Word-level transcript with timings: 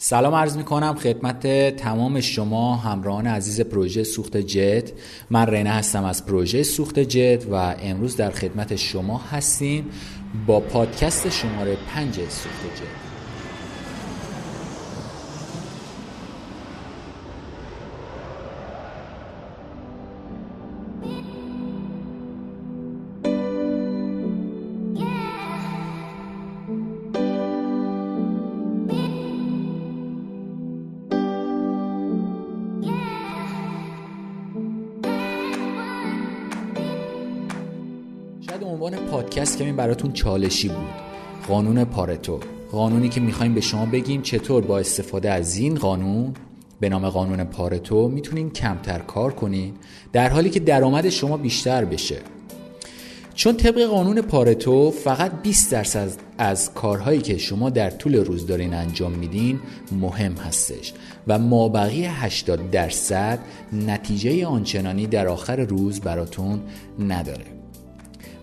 سلام 0.00 0.34
عرض 0.34 0.56
می 0.56 0.64
کنم 0.64 0.94
خدمت 0.94 1.46
تمام 1.76 2.20
شما 2.20 2.76
همراهان 2.76 3.26
عزیز 3.26 3.60
پروژه 3.60 4.04
سوخت 4.04 4.36
جت. 4.36 4.92
من 5.30 5.46
رینه 5.46 5.70
هستم 5.70 6.04
از 6.04 6.26
پروژه 6.26 6.62
سوخت 6.62 6.98
جت 6.98 7.46
و 7.50 7.54
امروز 7.82 8.16
در 8.16 8.30
خدمت 8.30 8.76
شما 8.76 9.18
هستیم 9.18 9.90
با 10.46 10.60
پادکست 10.60 11.28
شماره 11.28 11.76
پنج 11.94 12.14
سوخت 12.14 12.76
جت. 12.76 13.07
عنوان 38.78 38.96
پادکست 38.96 39.58
کمی 39.58 39.72
براتون 39.72 40.12
چالشی 40.12 40.68
بود. 40.68 40.88
قانون 41.48 41.84
پارتو. 41.84 42.40
قانونی 42.72 43.08
که 43.08 43.20
می‌خوایم 43.20 43.54
به 43.54 43.60
شما 43.60 43.86
بگیم 43.86 44.22
چطور 44.22 44.64
با 44.64 44.78
استفاده 44.78 45.30
از 45.30 45.56
این 45.56 45.74
قانون 45.74 46.34
به 46.80 46.88
نام 46.88 47.08
قانون 47.10 47.44
پارتو 47.44 48.08
می‌تونین 48.08 48.50
کمتر 48.50 48.98
کار 48.98 49.32
کنین 49.32 49.74
در 50.12 50.28
حالی 50.28 50.50
که 50.50 50.60
درآمد 50.60 51.08
شما 51.08 51.36
بیشتر 51.36 51.84
بشه. 51.84 52.16
چون 53.34 53.56
طبق 53.56 53.82
قانون 53.84 54.22
پارتو 54.22 54.90
فقط 54.90 55.32
20 55.42 55.72
درصد 55.72 56.10
از 56.38 56.74
کارهایی 56.74 57.20
که 57.20 57.38
شما 57.38 57.70
در 57.70 57.90
طول 57.90 58.16
روز 58.16 58.46
دارین 58.46 58.74
انجام 58.74 59.12
میدین 59.12 59.60
مهم 59.92 60.32
هستش 60.32 60.92
و 61.26 61.38
مابقی 61.38 62.04
80 62.04 62.70
درصد 62.70 63.38
نتیجه 63.72 64.46
آنچنانی 64.46 65.06
در 65.06 65.28
آخر 65.28 65.56
روز 65.56 66.00
براتون 66.00 66.60
نداره. 67.08 67.57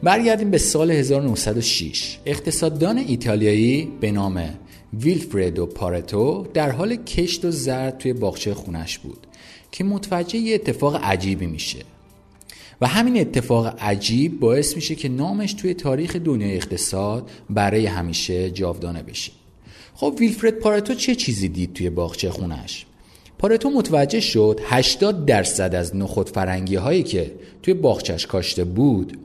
برگردیم 0.03 0.51
به 0.51 0.57
سال 0.57 0.91
1906 0.91 2.17
اقتصاددان 2.25 2.97
ایتالیایی 2.97 3.91
به 4.01 4.11
نام 4.11 4.49
ویلفردو 4.93 5.65
پارتو 5.65 6.47
در 6.53 6.71
حال 6.71 6.95
کشت 6.95 7.45
و 7.45 7.51
زرد 7.51 7.97
توی 7.97 8.13
باغچه 8.13 8.53
خونش 8.53 8.99
بود 8.99 9.27
که 9.71 9.83
متوجه 9.83 10.37
یه 10.37 10.55
اتفاق 10.55 10.95
عجیبی 11.03 11.45
میشه. 11.45 11.79
و 12.81 12.87
همین 12.87 13.21
اتفاق 13.21 13.75
عجیب 13.79 14.39
باعث 14.39 14.75
میشه 14.75 14.95
که 14.95 15.09
نامش 15.09 15.53
توی 15.53 15.73
تاریخ 15.73 16.15
دنیای 16.15 16.55
اقتصاد 16.55 17.29
برای 17.49 17.85
همیشه 17.85 18.51
جاودانه 18.51 19.03
بشه. 19.03 19.31
خب 19.95 20.15
ویلفرد 20.19 20.59
پارتو 20.59 20.93
چه 20.93 21.15
چیزی 21.15 21.47
دید 21.47 21.73
توی 21.73 21.89
باغچه 21.89 22.29
خونش؟ 22.29 22.85
پارتو 23.37 23.69
متوجه 23.69 24.19
شد 24.19 24.59
80 24.63 25.25
درصد 25.25 25.75
از 25.75 25.95
نخود 25.95 26.29
فرنگی 26.29 26.75
هایی 26.75 27.03
که 27.03 27.31
توی 27.63 27.73
باغچش 27.73 28.27
کاشته 28.27 28.63
بود 28.63 29.17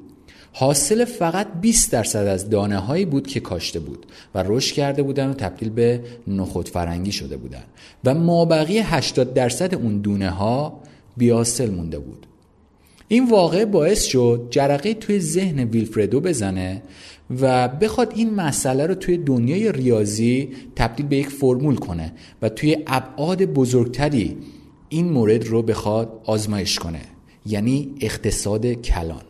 حاصل 0.53 1.05
فقط 1.05 1.47
20 1.61 1.93
درصد 1.93 2.27
از 2.27 2.51
دانه 2.51 2.79
هایی 2.79 3.05
بود 3.05 3.27
که 3.27 3.41
کاشته 3.41 3.81
بود 3.81 4.07
و 4.35 4.45
رشد 4.47 4.75
کرده 4.75 5.03
بودن 5.03 5.31
و 5.31 5.35
تبدیل 5.35 5.71
به 5.71 6.01
نخود 6.27 6.69
فرنگی 6.69 7.13
شده 7.13 7.37
بودن. 7.37 7.63
و 8.05 8.15
مابقی 8.15 8.79
80 8.79 9.35
درصد 9.35 9.75
اون 9.75 9.99
دونه 9.99 10.31
ها 10.31 10.81
بیاسل 11.17 11.71
مونده 11.71 11.99
بود. 11.99 12.27
این 13.09 13.31
واقع 13.31 13.65
باعث 13.65 14.05
شد 14.05 14.47
جرقه 14.51 14.95
توی 14.95 15.21
ذهن 15.21 15.65
ویلفردو 15.65 16.21
بزنه 16.21 16.83
و 17.41 17.69
بخواد 17.69 18.13
این 18.17 18.35
مسئله 18.35 18.87
رو 18.87 18.95
توی 18.95 19.17
دنیای 19.17 19.73
ریاضی 19.73 20.49
تبدیل 20.77 21.07
به 21.07 21.17
یک 21.17 21.29
فرمول 21.29 21.77
کنه 21.77 22.13
و 22.43 22.49
توی 22.49 22.77
ابعاد 22.87 23.45
بزرگتری 23.45 24.37
این 24.89 25.09
مورد 25.13 25.47
رو 25.47 25.63
بخواد 25.63 26.21
آزمایش 26.25 26.79
کنه. 26.79 27.01
یعنی 27.47 27.95
اقتصاد 28.01 28.67
کلان. 28.67 29.23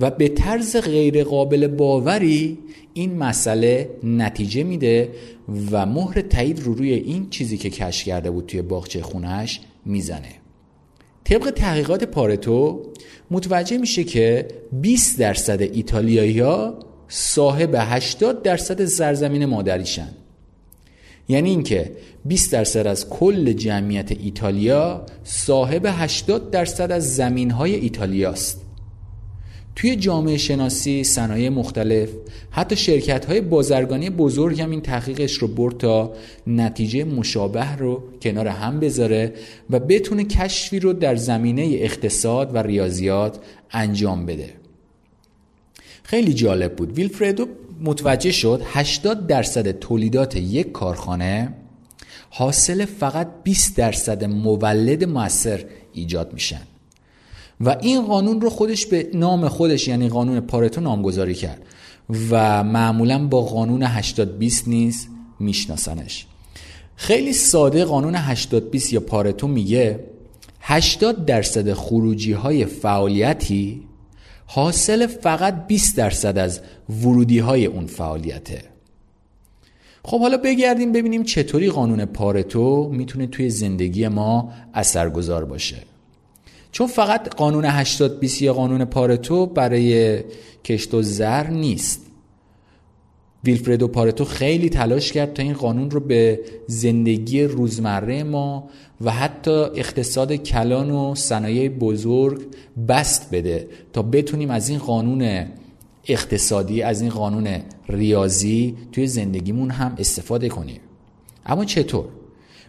و 0.00 0.10
به 0.10 0.28
طرز 0.28 0.76
غیر 0.76 1.24
قابل 1.24 1.66
باوری 1.66 2.58
این 2.94 3.16
مسئله 3.16 3.90
نتیجه 4.04 4.62
میده 4.62 5.08
و 5.70 5.86
مهر 5.86 6.20
تایید 6.20 6.60
رو 6.60 6.74
روی 6.74 6.92
این 6.92 7.30
چیزی 7.30 7.58
که 7.58 7.70
کشف 7.70 8.06
کرده 8.06 8.30
بود 8.30 8.46
توی 8.46 8.62
باغچه 8.62 9.02
خونش 9.02 9.60
می‌زنه. 9.84 10.32
طبق 11.24 11.50
تحقیقات 11.50 12.04
پارتو 12.04 12.82
متوجه 13.30 13.78
میشه 13.78 14.04
که 14.04 14.48
20 14.72 15.18
درصد 15.18 15.62
ایتالیایی 15.62 16.40
ها 16.40 16.78
صاحب 17.08 17.74
80 17.78 18.42
درصد 18.42 18.84
سرزمین 18.84 19.44
مادریشن. 19.44 20.08
یعنی 21.28 21.50
اینکه 21.50 21.92
20 22.24 22.52
درصد 22.52 22.86
از 22.86 23.08
کل 23.08 23.52
جمعیت 23.52 24.12
ایتالیا 24.12 25.06
صاحب 25.24 25.86
80 25.86 26.50
درصد 26.50 26.92
از 26.92 27.16
زمین 27.16 27.50
های 27.50 27.74
ایتالیاست. 27.74 28.63
توی 29.76 29.96
جامعه 29.96 30.36
شناسی 30.36 31.04
صنایع 31.04 31.48
مختلف 31.48 32.08
حتی 32.50 32.76
شرکت 32.76 33.24
های 33.24 33.40
بازرگانی 33.40 34.10
بزرگ 34.10 34.60
هم 34.60 34.70
این 34.70 34.80
تحقیقش 34.80 35.32
رو 35.32 35.48
برد 35.48 35.78
تا 35.78 36.12
نتیجه 36.46 37.04
مشابه 37.04 37.76
رو 37.76 38.02
کنار 38.22 38.48
هم 38.48 38.80
بذاره 38.80 39.34
و 39.70 39.80
بتونه 39.80 40.24
کشفی 40.24 40.80
رو 40.80 40.92
در 40.92 41.16
زمینه 41.16 41.62
اقتصاد 41.62 42.54
و 42.54 42.58
ریاضیات 42.58 43.38
انجام 43.70 44.26
بده. 44.26 44.54
خیلی 46.02 46.34
جالب 46.34 46.76
بود. 46.76 46.92
ویلفردو 46.92 47.46
متوجه 47.80 48.32
شد 48.32 48.62
80 48.64 49.26
درصد 49.26 49.78
تولیدات 49.78 50.36
یک 50.36 50.72
کارخانه 50.72 51.54
حاصل 52.30 52.84
فقط 52.84 53.28
20 53.44 53.76
درصد 53.76 54.24
مولد 54.24 55.04
موثر 55.04 55.64
ایجاد 55.92 56.32
میشن. 56.32 56.60
و 57.60 57.76
این 57.80 58.02
قانون 58.02 58.40
رو 58.40 58.50
خودش 58.50 58.86
به 58.86 59.10
نام 59.14 59.48
خودش 59.48 59.88
یعنی 59.88 60.08
قانون 60.08 60.40
پارتو 60.40 60.80
نامگذاری 60.80 61.34
کرد 61.34 61.62
و 62.30 62.64
معمولا 62.64 63.26
با 63.26 63.42
قانون 63.42 63.82
80 63.82 64.38
20 64.38 64.68
نیز 64.68 65.08
میشناسنش. 65.40 66.26
خیلی 66.96 67.32
ساده 67.32 67.84
قانون 67.84 68.14
80 68.14 68.70
20 68.70 68.92
یا 68.92 69.00
پارتو 69.00 69.48
میگه 69.48 70.00
80 70.60 71.26
درصد 71.26 71.72
خروجی 71.72 72.32
های 72.32 72.64
فعالیتی 72.64 73.82
حاصل 74.46 75.06
فقط 75.06 75.66
20 75.66 75.96
درصد 75.96 76.38
از 76.38 76.60
ورودی 77.02 77.38
های 77.38 77.66
اون 77.66 77.86
فعالیته. 77.86 78.62
خب 80.04 80.20
حالا 80.20 80.36
بگردیم 80.36 80.92
ببینیم 80.92 81.22
چطوری 81.22 81.70
قانون 81.70 82.04
پارتو 82.04 82.88
می‌تونه 82.92 83.26
توی 83.26 83.50
زندگی 83.50 84.08
ما 84.08 84.52
اثرگذار 84.74 85.44
باشه. 85.44 85.76
چون 86.74 86.86
فقط 86.86 87.34
قانون 87.34 87.64
80 87.64 88.20
20 88.20 88.42
یا 88.42 88.54
قانون 88.54 88.84
پارتو 88.84 89.46
برای 89.46 90.20
کشت 90.64 90.94
و 90.94 91.02
زر 91.02 91.46
نیست 91.46 92.06
ویلفردو 93.44 93.88
پارتو 93.88 94.24
خیلی 94.24 94.68
تلاش 94.68 95.12
کرد 95.12 95.32
تا 95.32 95.42
این 95.42 95.52
قانون 95.52 95.90
رو 95.90 96.00
به 96.00 96.40
زندگی 96.66 97.42
روزمره 97.42 98.22
ما 98.22 98.68
و 99.00 99.10
حتی 99.10 99.50
اقتصاد 99.50 100.34
کلان 100.34 100.90
و 100.90 101.14
صنایع 101.14 101.68
بزرگ 101.68 102.42
بست 102.88 103.30
بده 103.30 103.68
تا 103.92 104.02
بتونیم 104.02 104.50
از 104.50 104.68
این 104.68 104.78
قانون 104.78 105.46
اقتصادی 106.06 106.82
از 106.82 107.00
این 107.00 107.10
قانون 107.10 107.48
ریاضی 107.88 108.76
توی 108.92 109.06
زندگیمون 109.06 109.70
هم 109.70 109.94
استفاده 109.98 110.48
کنیم 110.48 110.80
اما 111.46 111.64
چطور؟ 111.64 112.04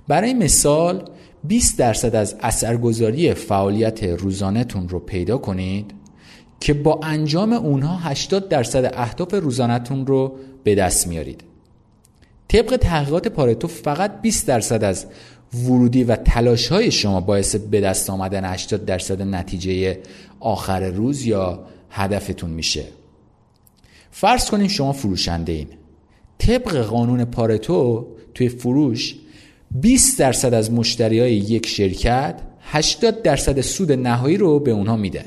برای 0.07 0.33
مثال 0.33 1.09
20 1.43 1.77
درصد 1.77 2.15
از 2.15 2.35
اثرگذاری 2.39 3.33
فعالیت 3.33 4.03
روزانهتون 4.03 4.89
رو 4.89 4.99
پیدا 4.99 5.37
کنید 5.37 5.93
که 6.59 6.73
با 6.73 6.99
انجام 7.03 7.53
اونها 7.53 7.97
80 7.97 8.49
درصد 8.49 8.91
اهداف 8.93 9.33
روزانهتون 9.33 10.07
رو 10.07 10.35
به 10.63 10.75
دست 10.75 11.07
میارید. 11.07 11.43
طبق 12.47 12.77
تحقیقات 12.77 13.27
پارتو 13.27 13.67
فقط 13.67 14.21
20 14.21 14.47
درصد 14.47 14.83
از 14.83 15.05
ورودی 15.53 16.03
و 16.03 16.15
تلاش 16.15 16.67
های 16.67 16.91
شما 16.91 17.21
باعث 17.21 17.55
به 17.55 17.81
دست 17.81 18.09
آمدن 18.09 18.45
80 18.45 18.85
درصد 18.85 19.21
نتیجه 19.21 19.99
آخر 20.39 20.89
روز 20.89 21.25
یا 21.25 21.59
هدفتون 21.89 22.49
میشه. 22.49 22.83
فرض 24.11 24.49
کنیم 24.49 24.67
شما 24.67 24.91
فروشنده 24.91 25.51
این 25.51 25.67
طبق 26.37 26.77
قانون 26.77 27.25
پارتو 27.25 28.07
توی 28.33 28.49
فروش 28.49 29.15
20 29.81 30.19
درصد 30.19 30.53
از 30.53 30.71
مشتری 30.71 31.19
های 31.19 31.35
یک 31.35 31.67
شرکت 31.67 32.41
80 32.61 33.21
درصد 33.21 33.61
سود 33.61 33.91
نهایی 33.91 34.37
رو 34.37 34.59
به 34.59 34.71
اونها 34.71 34.95
میده. 34.95 35.25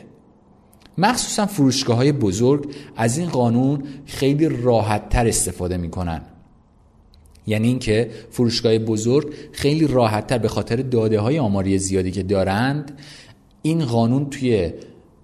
مخصوصا 0.98 1.46
فروشگاه 1.46 1.96
های 1.96 2.12
بزرگ 2.12 2.74
از 2.96 3.18
این 3.18 3.28
قانون 3.28 3.82
خیلی 4.06 4.48
راحت 4.48 5.08
تر 5.08 5.26
استفاده 5.26 5.76
می‌کنن. 5.76 6.20
یعنی 7.46 7.68
اینکه 7.68 8.10
فروشگاه 8.30 8.78
بزرگ 8.78 9.34
خیلی 9.52 9.86
راحت 9.86 10.26
تر 10.26 10.38
به 10.38 10.48
خاطر 10.48 10.76
داده 10.76 11.20
های 11.20 11.38
آماری 11.38 11.78
زیادی 11.78 12.10
که 12.10 12.22
دارند 12.22 12.98
این 13.62 13.84
قانون 13.84 14.30
توی 14.30 14.72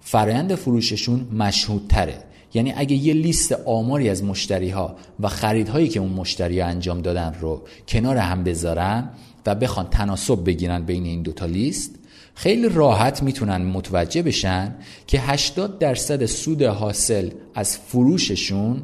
فرایند 0.01 0.55
فروششون 0.55 1.27
مشهود 1.33 1.85
تره 1.89 2.23
یعنی 2.55 2.73
اگه 2.77 2.95
یه 2.95 3.13
لیست 3.13 3.51
آماری 3.51 4.09
از 4.09 4.23
مشتری 4.23 4.69
ها 4.69 4.95
و 5.19 5.27
خریدهایی 5.27 5.87
که 5.87 5.99
اون 5.99 6.11
مشتری 6.11 6.59
ها 6.59 6.67
انجام 6.67 7.01
دادن 7.01 7.35
رو 7.41 7.61
کنار 7.87 8.17
هم 8.17 8.43
بذارن 8.43 9.09
و 9.45 9.55
بخوان 9.55 9.87
تناسب 9.89 10.45
بگیرن 10.45 10.85
بین 10.85 11.05
این 11.05 11.21
دوتا 11.21 11.45
لیست 11.45 11.95
خیلی 12.35 12.69
راحت 12.69 13.23
می‌تونن 13.23 13.57
متوجه 13.57 14.21
بشن 14.21 14.75
که 15.07 15.19
80 15.19 15.79
درصد 15.79 16.25
سود 16.25 16.61
حاصل 16.61 17.29
از 17.55 17.77
فروششون 17.77 18.83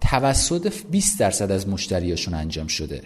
توسط 0.00 0.72
20 0.90 1.18
درصد 1.18 1.50
از 1.50 1.68
مشتریاشون 1.68 2.34
انجام 2.34 2.66
شده. 2.66 3.02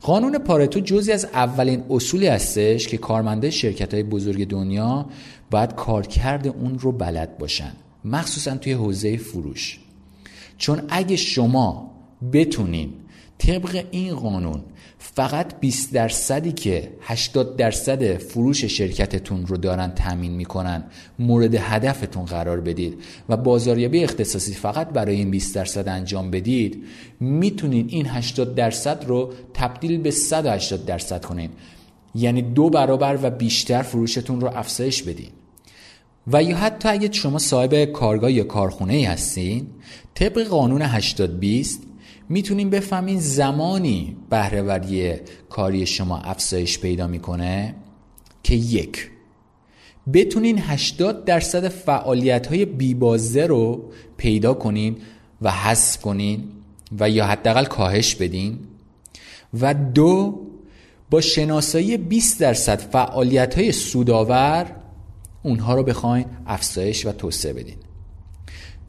قانون 0.00 0.38
پارتو 0.38 0.80
جزی 0.80 1.12
از 1.12 1.24
اولین 1.24 1.84
اصولی 1.90 2.26
هستش 2.26 2.88
که 2.88 2.96
کارمنده 2.96 3.50
شرکت 3.50 3.94
های 3.94 4.02
بزرگ 4.02 4.48
دنیا 4.48 5.06
باید 5.50 5.74
کارکرد 5.74 6.46
اون 6.46 6.78
رو 6.78 6.92
بلد 6.92 7.38
باشن. 7.38 7.72
مخصوصا 8.06 8.56
توی 8.56 8.72
حوزه 8.72 9.16
فروش. 9.16 9.78
چون 10.58 10.82
اگه 10.88 11.16
شما 11.16 11.90
بتونین 12.32 12.92
طبق 13.38 13.84
این 13.90 14.14
قانون 14.14 14.62
فقط 14.98 15.60
20 15.60 15.92
درصدی 15.92 16.52
که 16.52 16.92
80 17.00 17.56
درصد 17.56 18.16
فروش 18.16 18.64
شرکتتون 18.64 19.46
رو 19.46 19.56
دارن 19.56 19.88
تامین 19.88 20.32
می‌کنن 20.32 20.84
مورد 21.18 21.54
هدفتون 21.54 22.24
قرار 22.24 22.60
بدید 22.60 22.94
و 23.28 23.36
بازاریابی 23.36 24.04
اختصاصی 24.04 24.54
فقط 24.54 24.88
برای 24.88 25.16
این 25.16 25.30
20 25.30 25.54
درصد 25.54 25.88
انجام 25.88 26.30
بدید 26.30 26.84
می‌تونید 27.20 27.86
این 27.88 28.06
80 28.06 28.54
درصد 28.54 29.04
رو 29.04 29.32
تبدیل 29.54 29.98
به 29.98 30.10
180 30.10 30.84
درصد 30.86 31.24
کنین. 31.24 31.50
یعنی 32.14 32.42
دو 32.42 32.70
برابر 32.70 33.18
و 33.22 33.30
بیشتر 33.30 33.82
فروشتون 33.82 34.40
رو 34.40 34.48
افزایش 34.48 35.02
بدین. 35.02 35.30
و 36.32 36.42
یا 36.42 36.56
حتی 36.56 36.88
اگه 36.88 37.12
شما 37.12 37.38
صاحب 37.38 37.84
کارگاه 37.84 38.32
یا 38.32 38.44
کارخونه 38.44 38.94
ای 38.94 39.04
هستین 39.04 39.66
طبق 40.14 40.42
قانون 40.42 40.82
80 40.82 41.40
20 41.40 41.82
می‌تونیم 42.28 42.70
بفهمین 42.70 43.20
زمانی 43.20 44.16
بهرهوری 44.30 45.14
کاری 45.48 45.86
شما 45.86 46.18
افزایش 46.18 46.78
پیدا 46.78 47.06
می‌کنه 47.06 47.74
که 48.42 48.54
یک 48.54 49.10
بتونین 50.12 50.58
80 50.58 51.24
درصد 51.24 51.68
فعالیت 51.68 52.46
های 52.46 52.64
بیبازه 52.64 53.46
رو 53.46 53.90
پیدا 54.16 54.54
کنین 54.54 54.96
و 55.42 55.50
حذف 55.50 56.00
کنین 56.00 56.44
و 57.00 57.10
یا 57.10 57.26
حداقل 57.26 57.64
کاهش 57.64 58.14
بدین 58.14 58.58
و 59.60 59.74
دو 59.74 60.40
با 61.10 61.20
شناسایی 61.20 61.96
20 61.96 62.40
درصد 62.40 62.80
فعالیت 62.80 63.54
های 63.54 63.72
سودآور 63.72 64.75
اونها 65.46 65.74
رو 65.74 65.82
بخواین 65.82 66.24
افزایش 66.46 67.06
و 67.06 67.12
توسعه 67.12 67.52
بدین. 67.52 67.76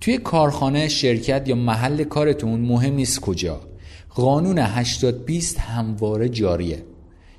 توی 0.01 0.17
کارخانه 0.17 0.87
شرکت 0.87 1.49
یا 1.49 1.55
محل 1.55 2.03
کارتون 2.03 2.59
مهم 2.59 2.93
نیست 2.93 3.19
کجا. 3.19 3.61
قانون 4.09 4.59
80 4.59 5.25
20 5.25 5.59
همواره 5.59 6.29
جاریه. 6.29 6.83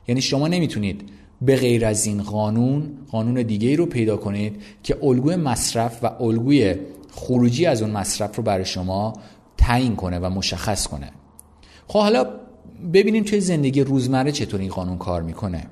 یعنی 0.09 0.20
شما 0.20 0.49
نمی‌تونید 0.49 1.09
به 1.43 1.56
غیر 1.56 1.87
از 1.87 2.06
این 2.06 2.23
قانون 2.23 2.91
قانون 3.11 3.43
دیگه 3.43 3.69
ای 3.69 3.76
رو 3.76 3.87
پیدا 3.87 4.17
کنید 4.17 4.62
که 4.82 4.97
الگوی 5.03 5.37
مصرف 5.37 5.99
و 6.03 6.06
الگوی 6.23 6.75
خروجی 7.11 7.67
از 7.67 7.82
اون 7.82 7.91
مصرف 7.91 8.37
رو 8.37 8.43
برای 8.43 8.64
شما 8.64 9.12
تعیین 9.56 9.97
کنه 9.97 10.19
و 10.19 10.31
مشخص 10.31 10.87
کنه. 10.87 11.11
خب 11.87 11.99
حالا 11.99 12.26
ببینیم 12.93 13.25
توی 13.25 13.41
زندگی 13.41 13.81
روزمره 13.81 14.32
چطور 14.32 14.61
این 14.61 14.71
قانون 14.71 14.99
کار 14.99 15.23
می‌کنه. 15.23 15.67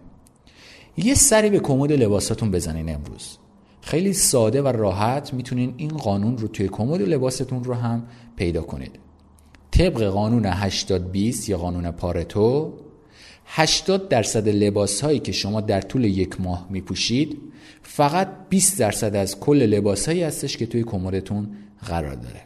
یه 0.97 1.15
سری 1.15 1.51
به 1.51 1.61
کمد 1.61 1.93
لباساتون 1.93 2.51
بزنین 2.51 2.95
امروز. 2.95 3.39
خیلی 3.81 4.13
ساده 4.13 4.63
و 4.63 4.69
راحت 4.69 5.35
می‌تونین 5.35 5.75
این 5.77 5.89
قانون 5.89 6.39
رو 6.39 6.49
توی 6.49 6.69
کمد 6.69 7.03
لباستون 7.03 7.65
رو 7.65 7.75
هم 7.75 8.07
پیدا 8.37 8.63
کنید. 8.63 8.99
طبق 9.71 10.03
قانون 10.03 10.47
80 10.47 11.13
20 11.13 11.49
یا 11.49 11.59
قانون 11.59 11.91
پارتو 11.91 12.73
80 13.47 14.09
درصد 14.09 14.49
لباس 14.49 15.01
هایی 15.01 15.19
که 15.19 15.33
شما 15.33 15.61
در 15.61 15.81
طول 15.81 16.05
یک 16.05 16.41
ماه 16.41 16.67
میپوشید 16.71 17.39
فقط 17.83 18.29
20 18.49 18.79
درصد 18.79 19.17
از 19.17 19.41
کل 19.41 19.57
لباس 19.63 20.07
هایی 20.09 20.23
هستش 20.23 20.57
که 20.57 20.67
توی 20.67 20.83
کمدتون 20.83 21.49
قرار 21.87 22.15
داره. 22.15 22.41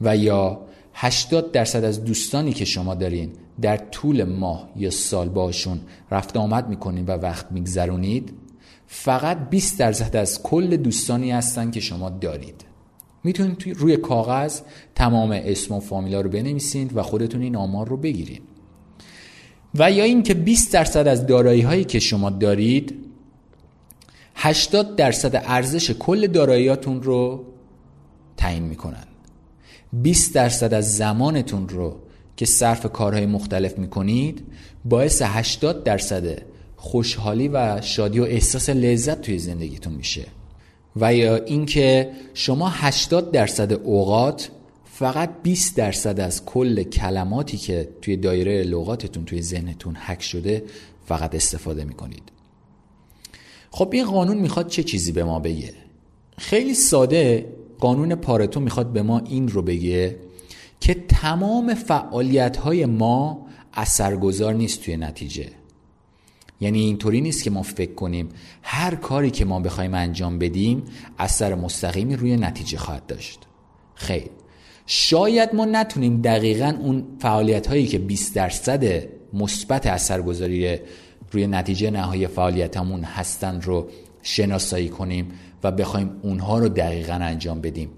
و 0.00 0.16
یا 0.16 0.60
80 1.00 1.52
درصد 1.52 1.84
از 1.84 2.04
دوستانی 2.04 2.52
که 2.52 2.64
شما 2.64 2.94
دارین 2.94 3.32
در 3.60 3.76
طول 3.76 4.24
ماه 4.24 4.70
یا 4.76 4.90
سال 4.90 5.28
باشون 5.28 5.80
رفت 6.10 6.36
آمد 6.36 6.68
می‌کنین 6.68 7.06
و 7.06 7.10
وقت 7.10 7.52
میگذرونید 7.52 8.32
فقط 8.86 9.50
20 9.50 9.78
درصد 9.78 10.16
از 10.16 10.42
کل 10.42 10.76
دوستانی 10.76 11.30
هستن 11.30 11.70
که 11.70 11.80
شما 11.80 12.10
دارید. 12.10 12.64
می‌تونید 13.24 13.64
روی 13.76 13.96
کاغذ 13.96 14.60
تمام 14.94 15.30
اسم 15.44 15.74
و 15.74 15.80
فامیلا 15.80 16.20
رو 16.20 16.30
بنویسید 16.30 16.96
و 16.96 17.02
خودتون 17.02 17.42
این 17.42 17.56
آمار 17.56 17.88
رو 17.88 17.96
بگیرید 17.96 18.42
و 19.74 19.90
یا 19.90 20.04
اینکه 20.04 20.34
20 20.34 20.72
درصد 20.72 21.08
از 21.08 21.26
دارایی 21.26 21.60
هایی 21.60 21.84
که 21.84 21.98
شما 21.98 22.30
دارید 22.30 22.94
80 24.34 24.96
درصد 24.96 25.42
ارزش 25.46 25.90
کل 25.90 26.26
داراییاتون 26.26 27.02
رو 27.02 27.44
تعیین 28.36 28.62
می‌کنن. 28.62 29.04
20 29.92 30.34
درصد 30.34 30.74
از 30.74 30.96
زمانتون 30.96 31.68
رو 31.68 31.96
که 32.36 32.46
صرف 32.46 32.92
کارهای 32.92 33.26
مختلف 33.26 33.78
می‌کنید 33.78 34.42
باعث 34.84 35.22
80 35.22 35.84
درصد 35.84 36.42
خوشحالی 36.76 37.48
و 37.48 37.80
شادی 37.80 38.20
و 38.20 38.24
احساس 38.24 38.70
لذت 38.70 39.20
توی 39.20 39.38
زندگیتون 39.38 39.92
میشه. 39.92 40.26
و 40.96 41.14
یا 41.14 41.36
اینکه 41.36 42.10
شما 42.34 42.68
80 42.68 43.30
درصد 43.30 43.72
اوقات 43.72 44.50
فقط 44.84 45.30
20 45.42 45.76
درصد 45.76 46.20
از 46.20 46.44
کل 46.44 46.82
کلماتی 46.82 47.56
که 47.56 47.88
توی 48.02 48.16
دایره 48.16 48.62
لغاتتون 48.62 49.24
توی 49.24 49.42
ذهنتون 49.42 49.96
حک 49.96 50.22
شده 50.22 50.64
فقط 51.06 51.34
استفاده 51.34 51.84
می‌کنید. 51.84 52.22
خب 53.70 53.88
این 53.92 54.04
قانون 54.04 54.38
می‌خواد 54.38 54.68
چه 54.68 54.82
چیزی 54.82 55.12
به 55.12 55.24
ما 55.24 55.38
بگه؟ 55.38 55.74
خیلی 56.38 56.74
ساده 56.74 57.46
قانون 57.80 58.14
پارتو 58.14 58.60
می‌خواد 58.60 58.92
به 58.92 59.02
ما 59.02 59.18
این 59.18 59.48
رو 59.48 59.62
بگه 59.62 60.16
که 60.80 60.94
تمام 60.94 61.74
فعالیت 61.74 62.56
های 62.56 62.86
ما 62.86 63.46
اثرگذار 63.74 64.54
نیست 64.54 64.82
توی 64.82 64.96
نتیجه. 64.96 65.46
یعنی 66.60 66.80
اینطوری 66.80 67.20
نیست 67.20 67.44
که 67.44 67.50
ما 67.50 67.62
فکر 67.62 67.94
کنیم 67.94 68.28
هر 68.62 68.94
کاری 68.94 69.30
که 69.30 69.44
ما 69.44 69.60
بخوایم 69.60 69.94
انجام 69.94 70.38
بدیم 70.38 70.82
اثر 71.18 71.54
مستقیمی 71.54 72.16
روی 72.16 72.36
نتیجه 72.36 72.78
خواهد 72.78 73.06
داشت. 73.06 73.40
خیر. 73.94 74.30
شاید 74.86 75.54
ما 75.54 75.64
نتونیم 75.64 76.22
دقیقا 76.22 76.78
اون 76.80 77.04
فعالیت 77.18 77.66
هایی 77.66 77.86
که 77.86 77.98
20 77.98 78.34
درصد 78.34 79.08
مثبت 79.32 79.86
اثرگذاری 79.86 80.78
روی 81.32 81.46
نتیجه 81.46 81.90
نهایی 81.90 82.26
فعالیتمون 82.26 83.04
هستن 83.04 83.60
رو 83.60 83.88
شناسایی 84.22 84.88
کنیم 84.88 85.28
و 85.64 85.72
بخوایم 85.72 86.10
اونها 86.22 86.58
رو 86.58 86.68
دقیقا 86.68 87.12
انجام 87.12 87.60
بدیم. 87.60 87.88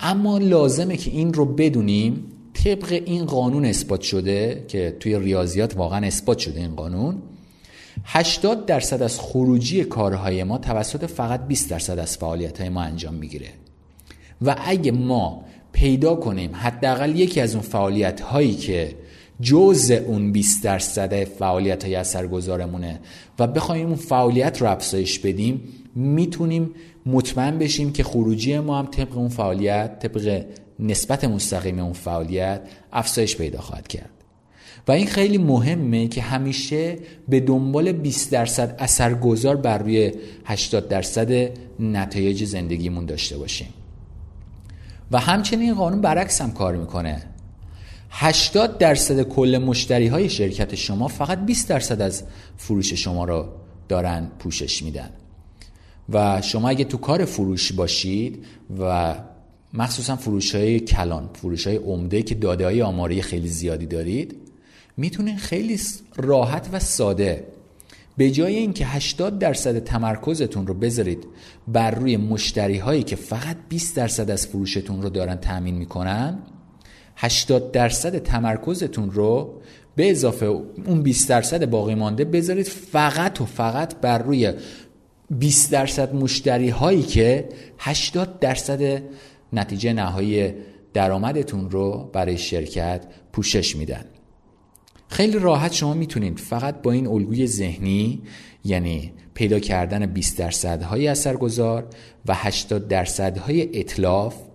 اما 0.00 0.38
لازمه 0.38 0.96
که 0.96 1.10
این 1.10 1.34
رو 1.34 1.44
بدونیم 1.44 2.24
طبق 2.64 3.02
این 3.06 3.24
قانون 3.24 3.64
اثبات 3.64 4.00
شده 4.00 4.64
که 4.68 4.96
توی 5.00 5.18
ریاضیات 5.18 5.76
واقعا 5.76 6.06
اثبات 6.06 6.38
شده 6.38 6.60
این 6.60 6.74
قانون 6.74 7.22
80 8.04 8.66
درصد 8.66 9.02
از 9.02 9.20
خروجی 9.20 9.84
کارهای 9.84 10.44
ما 10.44 10.58
توسط 10.58 11.04
فقط 11.06 11.46
20 11.46 11.70
درصد 11.70 11.98
از 11.98 12.16
فعالیت 12.16 12.60
های 12.60 12.68
ما 12.68 12.82
انجام 12.82 13.14
می‌گیره. 13.14 13.48
و 14.42 14.56
اگه 14.64 14.92
ما 14.92 15.44
پیدا 15.72 16.14
کنیم 16.14 16.50
حداقل 16.54 17.16
یکی 17.16 17.40
از 17.40 17.54
اون 17.54 17.62
فعالیت 17.62 18.20
هایی 18.20 18.54
که 18.54 18.94
جز 19.40 19.90
اون 19.90 20.32
20 20.32 20.64
درصد 20.64 21.24
فعالیت 21.24 21.84
های 21.84 21.94
اثرگذارمونه. 21.94 23.00
و 23.38 23.46
بخوایم 23.46 23.86
اون 23.86 23.96
فعالیت 23.96 24.62
رو 24.62 24.70
افزایش 24.70 25.18
بدیم 25.18 25.60
می‌تونیم 25.94 26.70
مطمئن 27.06 27.58
بشیم 27.58 27.92
که 27.92 28.04
خروجی 28.04 28.58
ما 28.58 28.78
هم 28.78 28.86
طبق 28.86 29.16
اون 29.16 29.28
فعالیت 29.28 29.98
طبق 29.98 30.44
نسبت 30.78 31.24
مستقیم 31.24 31.78
اون 31.78 31.92
فعالیت 31.92 32.60
افزایش 32.92 33.36
پیدا 33.36 33.60
خواهد 33.60 33.88
کرد. 33.88 34.10
و 34.88 34.92
این 34.92 35.06
خیلی 35.06 35.38
مهمه 35.38 36.08
که 36.08 36.22
همیشه 36.22 36.96
به 37.28 37.40
دنبال 37.40 37.92
20 37.92 38.32
درصد 38.32 38.76
اثرگذار 38.78 39.56
بر 39.56 39.78
روی 39.78 40.12
80 40.44 40.88
درصد 40.88 41.50
نتایج 41.80 42.44
زندگیمون 42.44 43.06
داشته 43.06 43.38
باشیم. 43.38 43.68
و 45.10 45.18
همچنین 45.18 45.74
قانون 45.74 46.00
برعکس 46.00 46.40
هم 46.40 46.52
کار 46.52 46.76
می‌کنه. 46.76 47.22
80 48.10 48.78
درصد 48.78 49.22
کل 49.22 49.58
مشتری 49.66 50.06
های 50.06 50.30
شرکت 50.30 50.74
شما 50.74 51.08
فقط 51.08 51.38
20 51.38 51.68
درصد 51.68 52.00
از 52.00 52.24
فروش 52.56 52.92
شما 52.92 53.24
رو 53.24 53.48
دارن 53.88 54.30
پوشش 54.38 54.82
میدن. 54.82 55.10
و 56.08 56.42
شما 56.42 56.68
اگه 56.68 56.84
تو 56.84 56.96
کار 56.96 57.24
فروش 57.24 57.72
باشید 57.72 58.44
و 58.80 59.14
مخصوصا 59.74 60.16
فروش 60.16 60.54
های 60.54 60.80
کلان 60.80 61.30
فروش 61.34 61.66
های 61.66 61.76
عمده 61.76 62.22
که 62.22 62.34
داده 62.34 62.64
های 62.64 62.82
آماری 62.82 63.22
خیلی 63.22 63.48
زیادی 63.48 63.86
دارید 63.86 64.36
می‌تونین 64.96 65.36
خیلی 65.36 65.80
راحت 66.16 66.68
و 66.72 66.78
ساده 66.78 67.46
به 68.16 68.30
جای 68.30 68.56
اینکه 68.56 68.86
80 68.86 69.38
درصد 69.38 69.78
تمرکزتون 69.78 70.66
رو 70.66 70.74
بذارید 70.74 71.26
بر 71.68 71.90
روی 71.90 72.16
مشتری 72.16 72.78
هایی 72.78 73.02
که 73.02 73.16
فقط 73.16 73.56
20 73.68 73.96
درصد 73.96 74.30
از 74.30 74.46
فروشتون 74.46 75.02
رو 75.02 75.08
دارن 75.08 75.36
تأمین 75.36 75.74
می‌کنن 75.74 76.38
80 77.20 77.72
درصد 77.72 78.18
تمرکزتون 78.18 79.10
رو 79.10 79.60
به 79.96 80.10
اضافه 80.10 80.46
اون 80.86 81.02
20 81.02 81.28
درصد 81.28 81.70
باقی 81.70 81.94
مانده 81.94 82.24
بذارید 82.24 82.66
فقط 82.66 83.40
و 83.40 83.46
فقط 83.46 84.00
بر 84.00 84.18
روی 84.18 84.52
20 85.30 85.72
درصد 85.72 86.14
مشتری 86.14 86.68
هایی 86.68 87.02
که 87.02 87.48
80 87.78 88.38
درصد 88.40 89.02
نتیجه 89.52 89.92
نهایی 89.92 90.54
درآمدتون 90.94 91.70
رو 91.70 92.10
برای 92.12 92.38
شرکت 92.38 93.06
پوشش 93.32 93.76
میدن. 93.76 94.04
خیلی 95.08 95.38
راحت 95.38 95.72
شما 95.72 95.94
می‌تونید 95.94 96.38
فقط 96.38 96.82
با 96.82 96.92
این 96.92 97.06
الگوی 97.06 97.46
ذهنی 97.46 98.22
یعنی 98.64 99.12
پیدا 99.34 99.58
کردن 99.58 100.06
20 100.06 100.38
درصد 100.38 100.82
های 100.82 101.08
اثرگذار 101.08 101.86
و 102.26 102.34
80 102.34 102.88
درصد 102.88 103.38
های 103.38 103.80
اطلاف 103.80 104.47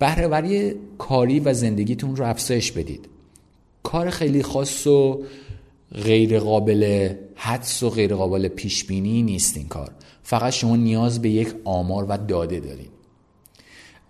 بهرهوری 0.00 0.74
کاری 0.98 1.40
و 1.40 1.54
زندگیتون 1.54 2.16
رو 2.16 2.26
افزایش 2.26 2.72
بدید. 2.72 3.08
کار 3.82 4.10
خیلی 4.10 4.42
خاص 4.42 4.86
و 4.86 5.24
غیر 6.04 6.38
قابل 6.38 7.14
حدس 7.34 7.82
و 7.82 7.90
غیر 7.90 8.14
قابل 8.14 8.48
پیش 8.48 8.84
بینی 8.84 9.22
نیست 9.22 9.56
این 9.56 9.68
کار. 9.68 9.90
فقط 10.22 10.52
شما 10.52 10.76
نیاز 10.76 11.22
به 11.22 11.28
یک 11.28 11.54
آمار 11.64 12.06
و 12.08 12.16
داده 12.16 12.60
دارید. 12.60 12.90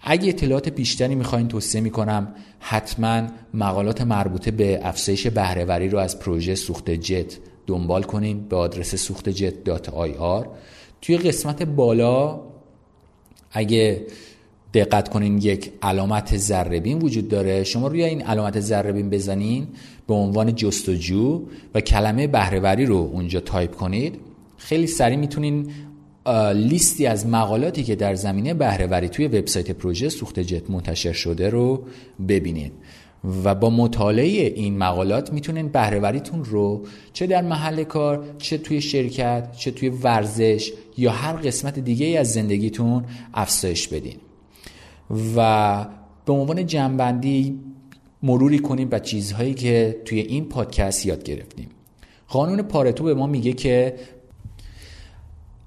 اگه 0.00 0.28
اطلاعات 0.28 0.68
بیشتری 0.68 1.14
می‌خواین 1.14 1.48
توصیه 1.48 1.80
می‌کنم 1.80 2.34
حتما 2.58 3.26
مقالات 3.54 4.00
مربوطه 4.00 4.50
به 4.50 4.80
افزایش 4.82 5.26
بهرهوری 5.26 5.88
رو 5.88 5.98
از 5.98 6.18
پروژه 6.18 6.54
سوخت 6.54 6.90
جت 6.90 7.38
دنبال 7.66 8.02
کنین 8.02 8.48
به 8.48 8.56
آدرس 8.56 8.94
سوخت 8.94 9.28
جت 9.28 9.64
dot 9.64 9.88
ir. 9.88 10.48
توی 11.02 11.16
قسمت 11.16 11.62
بالا 11.62 12.40
اگه 13.50 14.06
دقت 14.74 15.08
کنین 15.08 15.38
یک 15.38 15.72
علامت 15.82 16.36
ذره 16.36 16.94
وجود 16.94 17.28
داره. 17.28 17.64
شما 17.64 17.88
روی 17.88 18.04
این 18.04 18.22
علامت 18.22 18.60
ذره 18.60 18.92
بزنین 18.92 19.66
به 20.06 20.14
عنوان 20.14 20.54
جستجو 20.54 21.42
و 21.74 21.80
کلمه 21.80 22.26
بهرهوری 22.26 22.86
رو 22.86 22.96
اونجا 22.96 23.40
تایپ 23.40 23.74
کنید. 23.74 24.18
خیلی 24.56 24.86
سریع 24.86 25.16
می‌تونین 25.16 25.70
لیستی 26.54 27.06
از 27.06 27.26
مقالاتی 27.26 27.82
که 27.82 27.96
در 27.96 28.14
زمینه 28.14 28.54
بهرهوری 28.54 29.08
توی 29.08 29.26
وبسایت 29.26 29.70
پروژه 29.70 30.08
سوخت 30.08 30.40
جت 30.40 30.70
منتشر 30.70 31.12
شده 31.12 31.50
رو 31.50 31.84
ببینید. 32.28 32.72
و 33.44 33.54
با 33.54 33.70
مطالعه 33.70 34.52
این 34.56 34.78
مقالات 34.78 35.32
می‌تونین 35.32 35.68
بهرهوریتون 35.68 36.44
رو 36.44 36.86
چه 37.12 37.26
در 37.26 37.42
محل 37.42 37.84
کار 37.84 38.24
چه 38.38 38.58
توی 38.58 38.80
شرکت 38.80 39.56
چه 39.56 39.70
توی 39.70 39.88
ورزش 39.88 40.72
یا 40.98 41.10
هر 41.10 41.32
قسمت 41.32 41.78
دیگه 41.78 42.18
از 42.18 42.32
زندگیتون 42.32 43.04
افزایش 43.34 43.88
بدین. 43.88 44.16
و 45.36 45.86
به 46.26 46.32
عنوان 46.32 46.66
جنبندی 46.66 47.60
مروری 48.22 48.58
کنیم 48.58 48.88
و 48.90 48.98
چیزهایی 48.98 49.54
که 49.54 50.00
توی 50.04 50.20
این 50.20 50.44
پادکست 50.44 51.06
یاد 51.06 51.22
گرفتیم. 51.22 51.68
قانون 52.28 52.62
پارتو 52.62 53.04
به 53.04 53.14
ما 53.14 53.26
میگه 53.26 53.52
که 53.52 53.94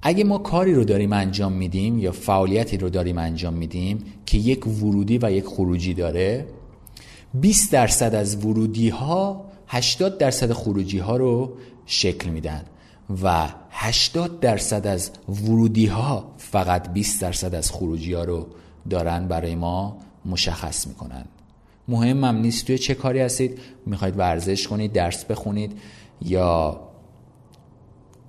اگه 0.01 0.23
ما 0.23 0.38
کاری 0.38 0.73
رو 0.73 0.83
داریم 0.83 1.13
انجام 1.13 1.53
میدیم 1.53 2.00
یا 2.00 2.12
فعالیتی 2.12 2.77
رو 2.77 2.89
داریم 2.89 3.17
انجام 3.17 3.53
میدیم 3.53 4.03
که 4.25 4.38
یک 4.38 4.67
ورودی 4.67 5.19
و 5.21 5.31
یک 5.31 5.45
خروجی 5.45 5.93
داره 5.93 6.45
20 7.33 7.71
درصد 7.71 8.15
از 8.15 8.45
ورودی 8.45 8.89
ها 8.89 9.45
80 9.67 10.17
درصد 10.17 10.51
خروجی 10.51 10.97
ها 10.97 11.17
رو 11.17 11.53
شکل 11.85 12.29
میدن 12.29 12.63
و 13.23 13.50
80 13.69 14.39
درصد 14.39 14.88
از 14.88 15.12
ورودی 15.29 15.85
ها 15.85 16.33
فقط 16.38 16.93
20 16.93 17.21
درصد 17.21 17.55
از 17.55 17.71
خروجی 17.71 18.13
ها 18.13 18.23
رو 18.23 18.47
دارن 18.89 19.27
برای 19.27 19.55
ما 19.55 19.97
مشخص 20.25 20.87
می‌کنن. 20.87 21.25
مهمم 21.87 22.37
نیست 22.37 22.67
توی 22.67 22.77
چه 22.77 22.93
کاری 22.93 23.19
هستید. 23.19 23.59
می‌خواید 23.85 24.19
ورزش 24.19 24.67
کنید 24.67 24.91
درس 24.91 25.25
بخونید 25.25 25.71
یا 26.21 26.79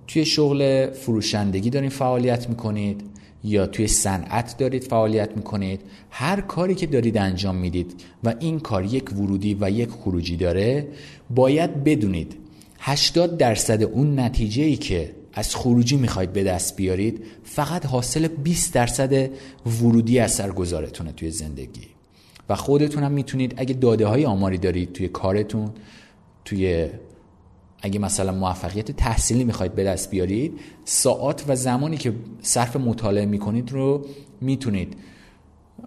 توی 0.07 0.25
شغل 0.25 0.91
فروشندگی 0.91 1.71
دارید 1.71 1.91
فعالیت 1.91 2.49
می‌کنید 2.49 3.03
یا 3.45 3.67
توی 3.67 3.87
صنعت 3.87 4.57
دارید 4.59 4.85
فعالیت 4.85 5.37
می‌کنید. 5.37 5.81
هر 6.11 6.41
کاری 6.41 6.75
که 6.75 6.87
دارید 6.87 7.19
انجام 7.19 7.57
می‌دید 7.57 8.03
و 8.25 8.35
این 8.41 8.61
کار 8.61 8.85
یک 8.85 9.13
ورودی 9.13 9.57
و 9.61 9.71
یک 9.71 9.89
خروجی 9.91 10.37
داره 10.37 10.89
باید 11.31 11.85
بدونید 11.85 12.37
80 12.79 13.39
درصد 13.39 13.83
اون 13.83 14.21
نتیجه 14.21 14.63
ای 14.63 14.77
که 14.77 15.15
از 15.35 15.57
خروجی 15.57 15.97
می‌خواید 15.97 16.33
به 16.33 16.45
دست 16.45 16.77
بیارید 16.77 17.25
فقط 17.43 17.87
حاصل 17.87 18.29
20 18.29 18.73
درصد 18.73 19.31
ورودی 19.67 20.19
اثرگذارتونه 20.19 21.13
توی 21.13 21.31
زندگی. 21.31 21.87
و 22.49 22.55
خودتون 22.55 23.03
هم 23.03 23.13
می‌تونید 23.13 23.55
اگه 23.57 23.75
داده 23.75 24.07
های 24.07 24.25
آماری 24.25 24.59
دارید 24.59 24.93
توی 24.93 25.09
کارتون 25.09 25.71
توی 26.45 26.89
اگه 27.83 27.99
مثلا 27.99 28.33
موفقیت 28.33 28.91
تحصیلی 28.91 29.45
می‌خواید 29.45 29.75
به 29.75 29.85
دست 29.85 30.11
بیارید 30.11 30.61
ساعات 30.85 31.45
و 31.49 31.57
زمانی 31.57 31.97
که 31.97 32.15
صرف 32.43 32.77
مطالعه 32.77 33.27
می‌کنید 33.27 33.73
رو 33.73 34.07
می‌تونید 34.41 34.97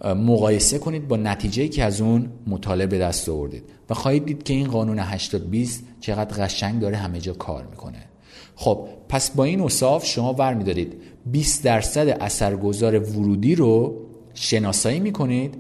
مقایسه 0.04 0.80
کنید 0.80 1.08
با 1.08 1.18
نتیجه 1.18 1.68
که 1.68 1.84
از 1.84 2.02
اون 2.02 2.30
مطالعه 2.48 2.88
به 2.88 3.00
دست 3.00 3.30
آوردید. 3.30 3.64
و 3.90 3.94
خواهید 3.94 4.26
دید 4.26 4.44
که 4.44 4.54
این 4.54 4.68
قانون 4.68 5.00
80 5.00 5.50
20 5.50 5.84
چقدر 6.00 6.46
قشنگ 6.46 6.82
داره 6.82 6.98
همه 6.98 7.20
جا 7.20 7.34
کار 7.34 7.68
می‌کنه. 7.72 8.06
خب 8.56 8.88
پس 9.10 9.32
با 9.32 9.44
این 9.44 9.62
اصاف 9.62 10.06
شما 10.06 10.34
ور 10.34 10.54
میدارید 10.54 10.94
20 11.26 11.64
درصد 11.64 12.08
اثرگذار 12.08 13.00
ورودی 13.00 13.56
رو 13.56 14.02
شناسایی 14.34 15.00
می‌کنید 15.00 15.58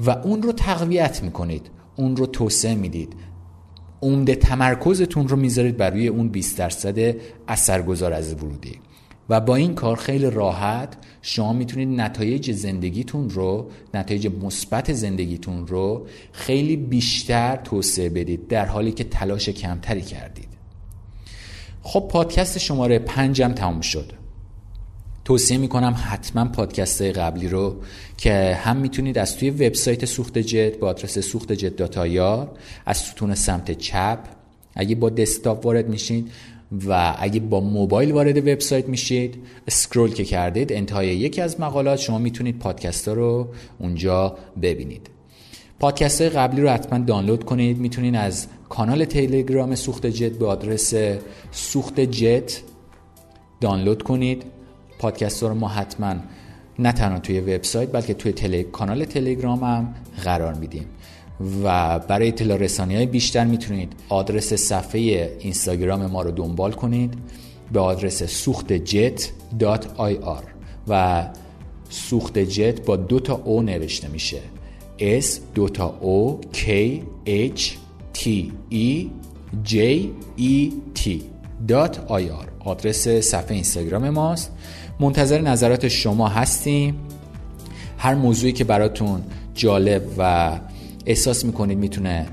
و 0.00 0.10
اون 0.10 0.42
رو 0.42 0.52
تقویت 0.52 1.22
می‌کنید. 1.22 1.70
اون 1.96 2.16
رو 2.16 2.26
توسعه 2.26 2.74
می‌دید. 2.74 3.12
عمده 4.02 4.34
تمرکزتون 4.34 5.28
رو 5.28 5.36
می‌ذارید 5.36 5.76
بر 5.76 5.90
روی 5.90 6.08
اون 6.08 6.28
20 6.28 6.58
درصد 6.58 7.16
اثرگذار 7.48 8.12
از 8.12 8.34
ورودی. 8.34 8.78
و 9.28 9.40
با 9.40 9.56
این 9.56 9.74
کار 9.74 9.96
خیلی 9.96 10.30
راحت 10.30 10.96
شما 11.22 11.52
می‌تونید 11.52 12.00
نتایج 12.00 12.52
زندگیتون 12.52 13.30
رو 13.30 13.70
نتایج 13.94 14.26
مثبت 14.26 14.92
زندگیتون 14.92 15.66
رو 15.66 16.06
خیلی 16.32 16.76
بیشتر 16.76 17.56
توسعه 17.56 18.08
بدید 18.08 18.48
در 18.48 18.66
حالی 18.66 18.92
که 18.92 19.04
تلاش 19.04 19.48
کمتری 19.48 20.02
کردید. 20.02 20.53
خب 21.86 22.08
پادکست 22.10 22.58
شماره 22.58 22.98
پنجم 22.98 23.52
تمام 23.52 23.80
شد. 23.80 24.12
توصیه 25.24 25.58
می‌کنم 25.58 25.96
حتما 26.08 26.44
پادکست 26.44 27.02
قبلی 27.02 27.48
رو 27.48 27.76
که 28.16 28.58
هم 28.62 28.76
می‌تونید 28.76 29.18
از 29.18 29.36
توی 29.36 29.50
وبسایت 29.50 30.04
سوخت 30.04 30.38
جت 30.38 30.78
با 30.78 30.88
آدرس 30.88 31.18
سوخت 31.18 31.52
جت 31.52 31.76
dot 31.76 32.20
ir 32.20 32.50
از 32.86 32.96
ستون 32.96 33.34
سمت 33.34 33.70
چپ 33.70 34.18
اگه 34.74 34.94
با 34.94 35.10
desktop 35.10 35.66
وارد 35.66 35.88
میشید 35.88 36.30
و 36.86 37.14
اگه 37.18 37.40
با 37.40 37.60
موبایل 37.60 38.12
وارد 38.12 38.38
وبسایت 38.38 38.88
میشید 38.88 39.36
scroll 39.68 40.14
که 40.14 40.24
کردید 40.24 40.72
انتهای 40.72 41.08
یکی 41.08 41.40
از 41.40 41.60
مقالات 41.60 41.98
شما 41.98 42.18
می‌تونید 42.18 42.58
پادکست 42.58 43.08
ها 43.08 43.14
رو 43.14 43.48
اونجا 43.78 44.36
ببینید. 44.62 45.10
پادکست 45.80 46.20
های 46.20 46.30
قبلی 46.30 46.60
رو 46.60 46.68
حتما 46.68 46.98
دانلود 46.98 47.44
کنید. 47.44 47.78
می‌تونید 47.78 48.14
از 48.14 48.46
کانال 48.68 49.04
تلگرام 49.04 49.74
سوخت 49.74 50.06
جت 50.06 50.32
به 50.32 50.46
آدرس 50.46 50.94
سوخت 51.52 52.00
جت 52.00 52.62
دانلود 53.60 54.02
کنید. 54.02 54.42
پادکست 54.98 55.42
رو 55.42 55.54
ما 55.54 55.68
حتما 55.68 56.14
نه 56.78 56.92
تنها 56.92 57.18
توی 57.18 57.40
وبسایت 57.40 57.92
بلکه 57.92 58.14
توی 58.14 58.32
تلی... 58.32 58.64
کانال 58.64 59.04
تلگرام 59.04 59.64
هم 59.64 59.94
قرار 60.24 60.54
میدیم. 60.54 60.86
و 61.64 61.98
برای 61.98 62.28
اطلاع 62.28 62.58
رسانی 62.58 62.96
های 62.96 63.06
بیشتر 63.06 63.44
می‌تونید 63.44 63.92
آدرس 64.08 64.54
صفحه 64.54 65.36
اینستاگرام 65.40 66.06
ما 66.06 66.22
رو 66.22 66.30
دنبال 66.30 66.72
کنید. 66.72 67.14
به 67.72 67.80
آدرس 67.80 68.22
سوخت 68.22 68.72
جت 68.72 69.30
و 70.88 71.26
سوخت 71.88 72.38
جت 72.38 72.84
با 72.84 72.96
دو 72.96 73.20
تا 73.20 73.40
او 73.44 73.62
نوشته 73.62 74.08
میشه. 74.08 74.38
S 74.98 75.38
دو 75.54 75.68
تا 75.68 75.94
O 76.02 76.46
K 76.56 76.68
H 77.26 77.62
T 78.14 78.28
E 78.72 79.06
J 79.66 79.74
E 80.38 80.72
T. 80.98 81.10
آدرس 82.64 83.08
صفحه 83.08 83.50
اینستاگرام 83.50 84.10
ماست. 84.10 84.52
منتظر 85.00 85.40
نظرات 85.40 85.88
شما 85.88 86.28
هستیم. 86.28 86.96
هر 87.98 88.14
موضوعی 88.14 88.52
که 88.52 88.64
براتون 88.64 89.22
جالب 89.54 90.02
و 90.18 90.52
احساس 91.06 91.44
می‌کنید 91.44 91.78
می‌تونه 91.78 92.26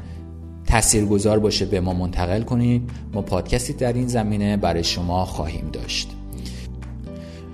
تاثیرگذار 0.67 1.39
باشه 1.39 1.65
به 1.65 1.79
ما 1.79 1.93
منتقل 1.93 2.41
کنید. 2.41 2.89
ما 3.13 3.21
پادکستی 3.21 3.73
در 3.73 3.93
این 3.93 4.07
زمینه 4.07 4.57
برای 4.57 4.83
شما 4.83 5.25
خواهیم 5.25 5.69
داشت. 5.73 6.09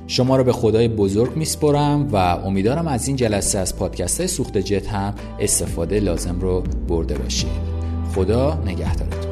شما 0.08 0.38
رو 0.38 0.44
به 0.44 0.52
خدای 0.54 0.88
بزرگ 0.88 1.36
میسپرم 1.36 2.08
و 2.12 2.16
امیدوارم 2.16 2.88
از 2.88 3.08
این 3.08 3.18
جلسه 3.18 3.60
از 3.60 3.76
پادکست 3.76 4.20
های 4.20 4.28
سوخت 4.28 4.58
جت 4.58 4.88
هم 4.88 5.14
استفاده 5.40 6.00
لازم 6.00 6.40
رو 6.40 6.64
برده 6.88 7.18
باشید. 7.18 7.78
خدا 8.16 8.64
نگهدارتون. 8.66 9.27